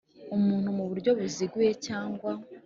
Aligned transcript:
Umuntu 0.35 0.67
mu 0.77 0.83
buryo 0.89 1.11
buziguye 1.19 1.71
cyangwa 1.85 2.31